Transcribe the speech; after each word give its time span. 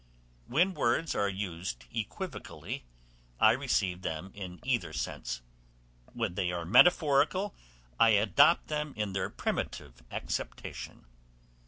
When 0.47 0.73
words 0.73 1.13
are 1.13 1.29
used 1.29 1.85
equivocally 1.93 2.85
I 3.39 3.51
receive 3.51 4.01
them 4.01 4.31
in 4.33 4.59
either 4.63 4.93
sense; 4.93 5.43
when 6.13 6.33
they 6.33 6.51
are 6.51 6.65
metaphorical, 6.65 7.53
I 7.99 8.09
adopt 8.17 8.65
them 8.67 8.95
in 8.97 9.13
their 9.13 9.29
primitive 9.29 10.01
acceptation. 10.09 11.05